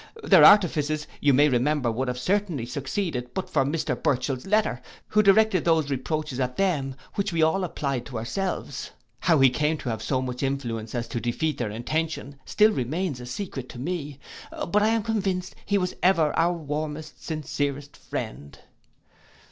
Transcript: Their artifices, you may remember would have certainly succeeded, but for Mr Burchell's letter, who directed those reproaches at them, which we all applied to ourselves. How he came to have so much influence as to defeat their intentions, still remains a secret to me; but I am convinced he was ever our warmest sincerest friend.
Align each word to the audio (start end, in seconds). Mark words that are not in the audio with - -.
Their 0.23 0.43
artifices, 0.43 1.05
you 1.19 1.31
may 1.31 1.47
remember 1.47 1.91
would 1.91 2.07
have 2.07 2.17
certainly 2.17 2.65
succeeded, 2.65 3.35
but 3.35 3.47
for 3.51 3.63
Mr 3.63 3.93
Burchell's 3.95 4.47
letter, 4.47 4.81
who 5.09 5.21
directed 5.21 5.63
those 5.63 5.91
reproaches 5.91 6.39
at 6.39 6.57
them, 6.57 6.95
which 7.13 7.31
we 7.31 7.43
all 7.43 7.63
applied 7.63 8.07
to 8.07 8.17
ourselves. 8.17 8.89
How 9.19 9.37
he 9.39 9.51
came 9.51 9.77
to 9.77 9.89
have 9.89 10.01
so 10.01 10.19
much 10.19 10.41
influence 10.41 10.95
as 10.95 11.07
to 11.09 11.19
defeat 11.21 11.59
their 11.59 11.69
intentions, 11.69 12.33
still 12.45 12.71
remains 12.71 13.19
a 13.21 13.27
secret 13.27 13.69
to 13.69 13.77
me; 13.79 14.17
but 14.69 14.81
I 14.81 14.87
am 14.87 15.03
convinced 15.03 15.53
he 15.67 15.77
was 15.77 15.93
ever 16.01 16.33
our 16.35 16.53
warmest 16.53 17.23
sincerest 17.23 17.95
friend. 17.95 18.57